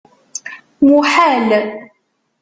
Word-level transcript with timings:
Muḥal! 0.87 1.49